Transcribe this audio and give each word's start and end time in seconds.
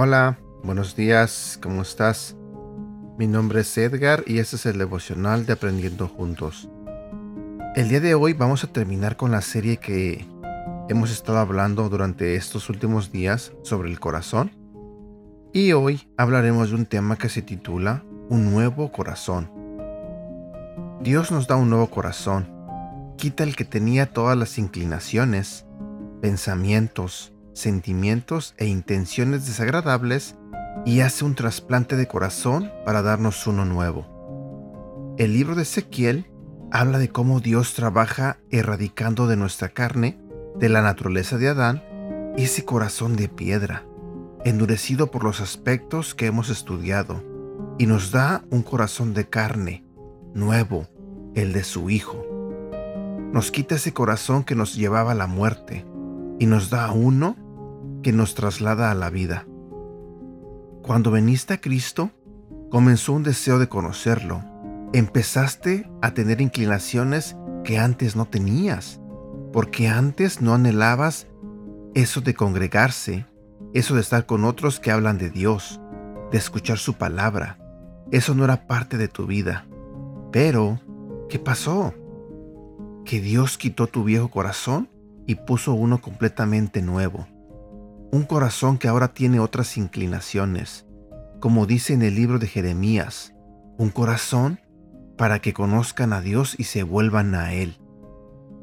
Hola, 0.00 0.38
buenos 0.62 0.94
días, 0.94 1.58
¿cómo 1.62 1.82
estás? 1.82 2.36
Mi 3.18 3.26
nombre 3.26 3.62
es 3.62 3.78
Edgar 3.78 4.22
y 4.26 4.38
este 4.38 4.56
es 4.56 4.66
el 4.66 4.78
devocional 4.78 5.46
de 5.46 5.54
Aprendiendo 5.54 6.08
Juntos. 6.08 6.68
El 7.74 7.88
día 7.88 8.00
de 8.00 8.14
hoy 8.14 8.32
vamos 8.34 8.64
a 8.64 8.72
terminar 8.72 9.16
con 9.16 9.30
la 9.30 9.40
serie 9.40 9.78
que 9.78 10.26
hemos 10.88 11.10
estado 11.10 11.38
hablando 11.38 11.88
durante 11.88 12.34
estos 12.34 12.70
últimos 12.70 13.12
días 13.12 13.52
sobre 13.62 13.90
el 13.90 14.00
corazón. 14.00 14.50
Y 15.52 15.72
hoy 15.72 16.08
hablaremos 16.16 16.70
de 16.70 16.76
un 16.76 16.86
tema 16.86 17.16
que 17.16 17.28
se 17.28 17.42
titula 17.42 18.04
Un 18.28 18.50
nuevo 18.50 18.90
corazón. 18.90 19.50
Dios 21.00 21.30
nos 21.30 21.46
da 21.46 21.56
un 21.56 21.70
nuevo 21.70 21.90
corazón, 21.90 22.50
quita 23.16 23.44
el 23.44 23.54
que 23.54 23.64
tenía 23.64 24.12
todas 24.12 24.36
las 24.36 24.58
inclinaciones, 24.58 25.66
pensamientos, 26.20 27.32
sentimientos 27.52 28.54
e 28.56 28.66
intenciones 28.66 29.46
desagradables 29.46 30.36
y 30.84 31.00
hace 31.00 31.24
un 31.24 31.34
trasplante 31.34 31.96
de 31.96 32.08
corazón 32.08 32.72
para 32.84 33.02
darnos 33.02 33.46
uno 33.46 33.64
nuevo. 33.64 35.14
El 35.18 35.34
libro 35.34 35.54
de 35.54 35.62
Ezequiel 35.62 36.30
habla 36.70 36.98
de 36.98 37.08
cómo 37.08 37.40
Dios 37.40 37.74
trabaja 37.74 38.38
erradicando 38.50 39.26
de 39.26 39.36
nuestra 39.36 39.70
carne, 39.70 40.18
de 40.56 40.68
la 40.68 40.82
naturaleza 40.82 41.38
de 41.38 41.48
Adán, 41.48 41.82
ese 42.36 42.64
corazón 42.64 43.16
de 43.16 43.28
piedra, 43.28 43.84
endurecido 44.44 45.10
por 45.10 45.24
los 45.24 45.40
aspectos 45.40 46.14
que 46.14 46.26
hemos 46.26 46.50
estudiado, 46.50 47.22
y 47.78 47.86
nos 47.86 48.10
da 48.10 48.44
un 48.50 48.62
corazón 48.62 49.14
de 49.14 49.28
carne, 49.28 49.84
nuevo, 50.34 50.86
el 51.34 51.52
de 51.52 51.64
su 51.64 51.90
Hijo. 51.90 52.24
Nos 53.32 53.50
quita 53.50 53.76
ese 53.76 53.92
corazón 53.92 54.44
que 54.44 54.54
nos 54.54 54.74
llevaba 54.74 55.12
a 55.12 55.14
la 55.14 55.26
muerte 55.26 55.84
y 56.38 56.46
nos 56.46 56.70
da 56.70 56.90
uno 56.92 57.36
que 58.02 58.12
nos 58.12 58.34
traslada 58.34 58.90
a 58.90 58.94
la 58.94 59.10
vida. 59.10 59.46
Cuando 60.82 61.10
veniste 61.10 61.54
a 61.54 61.60
Cristo, 61.60 62.10
comenzó 62.70 63.12
un 63.12 63.22
deseo 63.22 63.58
de 63.58 63.68
conocerlo. 63.68 64.42
Empezaste 64.92 65.90
a 66.00 66.14
tener 66.14 66.40
inclinaciones 66.40 67.36
que 67.64 67.78
antes 67.78 68.16
no 68.16 68.24
tenías, 68.24 69.00
porque 69.52 69.88
antes 69.88 70.40
no 70.40 70.54
anhelabas 70.54 71.26
eso 71.94 72.20
de 72.20 72.34
congregarse, 72.34 73.26
eso 73.74 73.94
de 73.94 74.00
estar 74.00 74.26
con 74.26 74.44
otros 74.44 74.80
que 74.80 74.90
hablan 74.90 75.18
de 75.18 75.30
Dios, 75.30 75.80
de 76.30 76.38
escuchar 76.38 76.78
su 76.78 76.94
palabra. 76.94 77.58
Eso 78.10 78.34
no 78.34 78.44
era 78.44 78.66
parte 78.66 78.96
de 78.96 79.08
tu 79.08 79.26
vida. 79.26 79.66
Pero, 80.32 80.80
¿qué 81.28 81.38
pasó? 81.38 81.94
Que 83.04 83.20
Dios 83.20 83.58
quitó 83.58 83.86
tu 83.86 84.04
viejo 84.04 84.30
corazón 84.30 84.88
y 85.26 85.34
puso 85.34 85.74
uno 85.74 86.00
completamente 86.00 86.82
nuevo 86.82 87.26
un 88.10 88.22
corazón 88.22 88.78
que 88.78 88.88
ahora 88.88 89.08
tiene 89.08 89.38
otras 89.38 89.76
inclinaciones, 89.76 90.86
como 91.40 91.66
dice 91.66 91.92
en 91.92 92.02
el 92.02 92.14
libro 92.14 92.38
de 92.38 92.46
Jeremías, 92.46 93.34
un 93.76 93.90
corazón 93.90 94.60
para 95.16 95.40
que 95.40 95.52
conozcan 95.52 96.12
a 96.12 96.20
Dios 96.20 96.54
y 96.58 96.64
se 96.64 96.82
vuelvan 96.82 97.34
a 97.34 97.52
Él. 97.52 97.76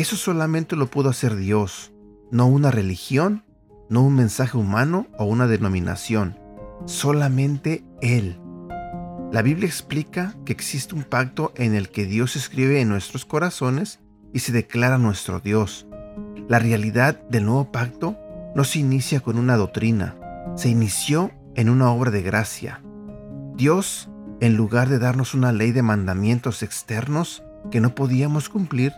Eso 0.00 0.16
solamente 0.16 0.76
lo 0.76 0.86
pudo 0.86 1.10
hacer 1.10 1.36
Dios, 1.36 1.92
no 2.30 2.46
una 2.46 2.70
religión, 2.70 3.44
no 3.90 4.00
un 4.00 4.14
mensaje 4.14 4.56
humano 4.56 5.06
o 5.18 5.26
una 5.26 5.46
denominación, 5.46 6.38
solamente 6.86 7.84
Él. 8.00 8.40
La 9.30 9.42
Biblia 9.42 9.66
explica 9.68 10.34
que 10.46 10.54
existe 10.54 10.94
un 10.94 11.02
pacto 11.02 11.52
en 11.54 11.74
el 11.74 11.90
que 11.90 12.06
Dios 12.06 12.34
escribe 12.34 12.80
en 12.80 12.88
nuestros 12.88 13.26
corazones 13.26 14.00
y 14.32 14.38
se 14.38 14.52
declara 14.52 14.96
nuestro 14.96 15.38
Dios. 15.38 15.86
La 16.48 16.58
realidad 16.58 17.20
del 17.28 17.44
nuevo 17.44 17.70
pacto 17.70 18.16
no 18.54 18.64
se 18.64 18.78
inicia 18.78 19.20
con 19.20 19.36
una 19.36 19.58
doctrina, 19.58 20.16
se 20.56 20.70
inició 20.70 21.30
en 21.56 21.68
una 21.68 21.90
obra 21.90 22.10
de 22.10 22.22
gracia. 22.22 22.80
Dios, 23.54 24.08
en 24.40 24.56
lugar 24.56 24.88
de 24.88 24.98
darnos 24.98 25.34
una 25.34 25.52
ley 25.52 25.72
de 25.72 25.82
mandamientos 25.82 26.62
externos 26.62 27.42
que 27.70 27.82
no 27.82 27.94
podíamos 27.94 28.48
cumplir, 28.48 28.94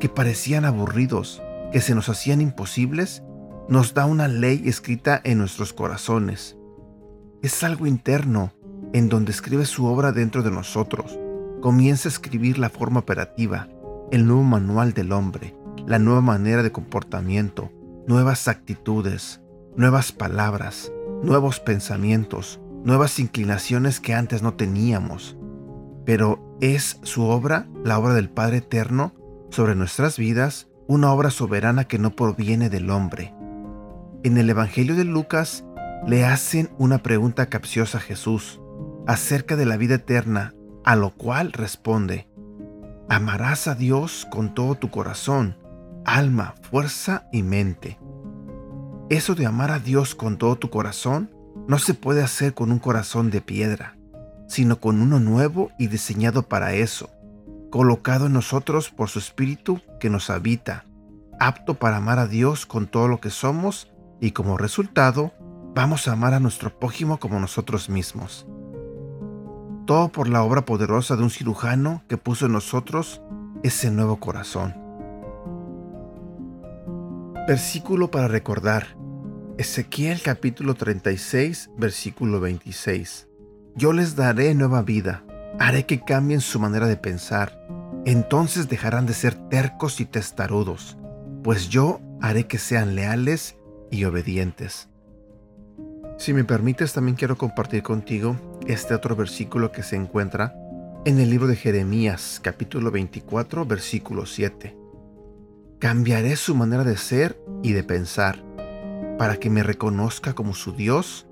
que 0.00 0.08
parecían 0.08 0.64
aburridos, 0.64 1.40
que 1.70 1.80
se 1.80 1.94
nos 1.94 2.08
hacían 2.08 2.40
imposibles, 2.40 3.22
nos 3.68 3.94
da 3.94 4.06
una 4.06 4.26
ley 4.26 4.62
escrita 4.66 5.20
en 5.22 5.38
nuestros 5.38 5.72
corazones. 5.72 6.56
Es 7.42 7.62
algo 7.62 7.86
interno, 7.86 8.52
en 8.92 9.08
donde 9.08 9.30
escribe 9.30 9.64
su 9.66 9.86
obra 9.86 10.10
dentro 10.10 10.42
de 10.42 10.50
nosotros. 10.50 11.16
Comienza 11.60 12.08
a 12.08 12.12
escribir 12.12 12.58
la 12.58 12.70
forma 12.70 13.00
operativa, 13.00 13.68
el 14.10 14.26
nuevo 14.26 14.42
manual 14.42 14.92
del 14.92 15.12
hombre, 15.12 15.54
la 15.86 15.98
nueva 15.98 16.20
manera 16.20 16.62
de 16.64 16.72
comportamiento, 16.72 17.70
nuevas 18.08 18.48
actitudes, 18.48 19.40
nuevas 19.76 20.10
palabras, 20.10 20.90
nuevos 21.22 21.60
pensamientos, 21.60 22.60
nuevas 22.84 23.18
inclinaciones 23.18 24.00
que 24.00 24.14
antes 24.14 24.42
no 24.42 24.54
teníamos. 24.54 25.36
Pero 26.04 26.56
es 26.60 26.98
su 27.02 27.22
obra, 27.24 27.68
la 27.84 27.98
obra 27.98 28.14
del 28.14 28.30
Padre 28.30 28.58
Eterno, 28.58 29.12
sobre 29.50 29.74
nuestras 29.74 30.16
vidas, 30.18 30.68
una 30.86 31.12
obra 31.12 31.30
soberana 31.30 31.84
que 31.84 31.98
no 31.98 32.16
proviene 32.16 32.70
del 32.70 32.90
hombre. 32.90 33.34
En 34.22 34.36
el 34.38 34.50
Evangelio 34.50 34.96
de 34.96 35.04
Lucas 35.04 35.64
le 36.06 36.24
hacen 36.24 36.70
una 36.78 36.98
pregunta 36.98 37.46
capciosa 37.46 37.98
a 37.98 38.00
Jesús 38.00 38.60
acerca 39.06 39.56
de 39.56 39.66
la 39.66 39.76
vida 39.76 39.96
eterna, 39.96 40.54
a 40.84 40.96
lo 40.96 41.10
cual 41.10 41.52
responde, 41.52 42.28
amarás 43.08 43.66
a 43.66 43.74
Dios 43.74 44.26
con 44.30 44.54
todo 44.54 44.76
tu 44.76 44.90
corazón, 44.90 45.56
alma, 46.04 46.54
fuerza 46.70 47.28
y 47.32 47.42
mente. 47.42 47.98
Eso 49.08 49.34
de 49.34 49.46
amar 49.46 49.70
a 49.70 49.78
Dios 49.78 50.14
con 50.14 50.38
todo 50.38 50.56
tu 50.56 50.70
corazón 50.70 51.30
no 51.66 51.78
se 51.78 51.94
puede 51.94 52.22
hacer 52.22 52.54
con 52.54 52.70
un 52.70 52.78
corazón 52.78 53.30
de 53.30 53.40
piedra, 53.40 53.96
sino 54.46 54.80
con 54.80 55.00
uno 55.02 55.18
nuevo 55.18 55.70
y 55.78 55.88
diseñado 55.88 56.44
para 56.44 56.74
eso, 56.74 57.10
colocado 57.70 58.26
en 58.26 58.32
nosotros 58.32 58.90
por 58.90 59.08
su 59.08 59.18
Espíritu 59.18 59.80
que 59.98 60.10
nos 60.10 60.28
habita, 60.28 60.84
apto 61.38 61.74
para 61.74 61.96
amar 61.96 62.18
a 62.18 62.26
Dios 62.26 62.66
con 62.66 62.86
todo 62.86 63.08
lo 63.08 63.20
que 63.20 63.30
somos 63.30 63.90
y 64.20 64.32
como 64.32 64.58
resultado 64.58 65.32
vamos 65.74 66.08
a 66.08 66.12
amar 66.12 66.34
a 66.34 66.40
nuestro 66.40 66.78
prójimo 66.78 67.18
como 67.18 67.40
nosotros 67.40 67.88
mismos. 67.88 68.46
Todo 69.86 70.10
por 70.10 70.28
la 70.28 70.42
obra 70.42 70.64
poderosa 70.64 71.16
de 71.16 71.22
un 71.22 71.30
cirujano 71.30 72.02
que 72.08 72.16
puso 72.16 72.46
en 72.46 72.52
nosotros 72.52 73.22
ese 73.62 73.90
nuevo 73.90 74.20
corazón. 74.20 74.74
Versículo 77.46 78.10
para 78.10 78.28
recordar. 78.28 78.96
Ezequiel 79.58 80.22
capítulo 80.22 80.74
36, 80.74 81.70
versículo 81.76 82.40
26. 82.40 83.28
Yo 83.74 83.92
les 83.92 84.16
daré 84.16 84.54
nueva 84.54 84.82
vida, 84.82 85.24
haré 85.60 85.84
que 85.84 86.00
cambien 86.00 86.40
su 86.40 86.58
manera 86.58 86.86
de 86.86 86.96
pensar. 86.96 87.62
Entonces 88.06 88.68
dejarán 88.68 89.04
de 89.04 89.12
ser 89.12 89.34
tercos 89.50 90.00
y 90.00 90.06
testarudos, 90.06 90.96
pues 91.44 91.68
yo 91.68 92.00
haré 92.22 92.46
que 92.46 92.56
sean 92.56 92.94
leales 92.94 93.56
y 93.90 94.04
obedientes. 94.04 94.88
Si 96.16 96.32
me 96.32 96.44
permites, 96.44 96.94
también 96.94 97.16
quiero 97.16 97.36
compartir 97.36 97.82
contigo 97.82 98.58
este 98.66 98.94
otro 98.94 99.14
versículo 99.16 99.70
que 99.70 99.82
se 99.82 99.96
encuentra 99.96 100.54
en 101.04 101.18
el 101.18 101.28
libro 101.28 101.46
de 101.46 101.56
Jeremías, 101.56 102.40
capítulo 102.42 102.90
24, 102.90 103.66
versículo 103.66 104.24
7. 104.24 104.76
Cambiaré 105.78 106.36
su 106.36 106.54
manera 106.54 106.84
de 106.84 106.96
ser 106.96 107.38
y 107.62 107.72
de 107.72 107.84
pensar, 107.84 108.42
para 109.18 109.36
que 109.36 109.50
me 109.50 109.62
reconozca 109.62 110.32
como 110.32 110.54
su 110.54 110.72
Dios 110.72 111.26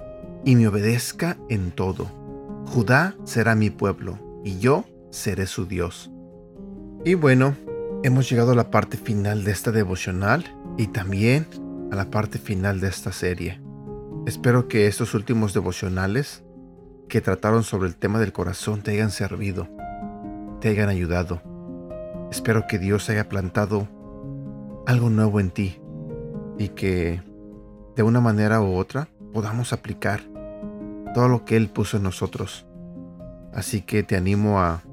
y 0.44 0.54
me 0.54 0.69
obedezca 0.69 1.38
en 1.48 1.70
todo. 1.70 2.27
Judá 2.68 3.14
será 3.24 3.54
mi 3.54 3.70
pueblo, 3.70 4.18
y 4.44 4.58
yo 4.58 4.84
seré 5.10 5.46
su 5.46 5.64
Dios. 5.64 6.10
Y 7.02 7.14
bueno, 7.14 7.56
hemos 8.02 8.28
llegado 8.28 8.52
a 8.52 8.54
la 8.54 8.70
parte 8.70 8.98
final 8.98 9.42
de 9.42 9.52
esta 9.52 9.72
devocional 9.72 10.44
y 10.76 10.88
también 10.88 11.46
a 11.90 11.96
la 11.96 12.10
parte 12.10 12.38
final 12.38 12.78
de 12.80 12.88
esta 12.88 13.10
serie. 13.10 13.58
Espero 14.26 14.68
que 14.68 14.86
estos 14.86 15.14
últimos 15.14 15.54
devocionales 15.54 16.44
que 17.08 17.22
trataron 17.22 17.64
sobre 17.64 17.88
el 17.88 17.96
tema 17.96 18.20
del 18.20 18.34
corazón 18.34 18.82
te 18.82 18.90
hayan 18.90 19.10
servido, 19.10 19.66
te 20.60 20.68
hayan 20.68 20.90
ayudado. 20.90 21.40
Espero 22.30 22.66
que 22.68 22.78
Dios 22.78 23.08
haya 23.08 23.30
plantado 23.30 23.88
algo 24.86 25.08
nuevo 25.08 25.40
en 25.40 25.50
ti 25.50 25.80
y 26.58 26.68
que 26.68 27.22
de 27.96 28.02
una 28.02 28.20
manera 28.20 28.60
u 28.60 28.76
otra 28.76 29.08
podamos 29.32 29.72
aplicar 29.72 30.20
todo 31.18 31.26
lo 31.26 31.44
que 31.44 31.56
Él 31.56 31.68
puso 31.68 31.96
en 31.96 32.04
nosotros. 32.04 32.64
Así 33.52 33.82
que 33.82 34.04
te 34.04 34.14
animo 34.14 34.60
a 34.60 34.84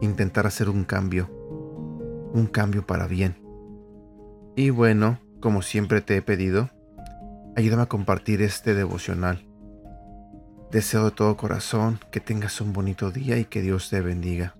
intentar 0.00 0.46
hacer 0.46 0.70
un 0.70 0.84
cambio, 0.84 1.28
un 2.32 2.48
cambio 2.50 2.86
para 2.86 3.06
bien. 3.06 3.36
Y 4.56 4.70
bueno, 4.70 5.20
como 5.38 5.60
siempre 5.60 6.00
te 6.00 6.16
he 6.16 6.22
pedido, 6.22 6.70
ayúdame 7.56 7.82
a 7.82 7.90
compartir 7.90 8.40
este 8.40 8.72
devocional. 8.72 9.44
Deseo 10.72 11.04
de 11.04 11.10
todo 11.10 11.36
corazón 11.36 12.00
que 12.10 12.20
tengas 12.20 12.62
un 12.62 12.72
bonito 12.72 13.10
día 13.10 13.36
y 13.36 13.44
que 13.44 13.60
Dios 13.60 13.90
te 13.90 14.00
bendiga. 14.00 14.56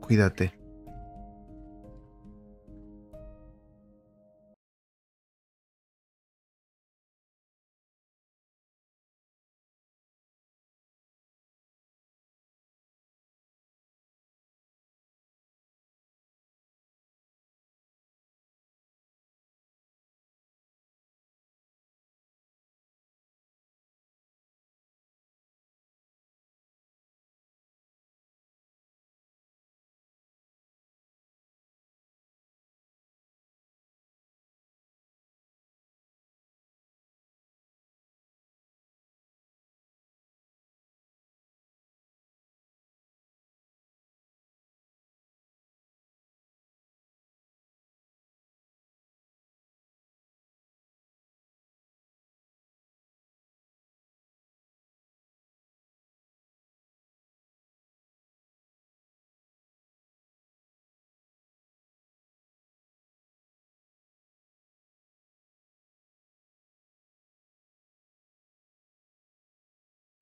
Cuídate. 0.00 0.57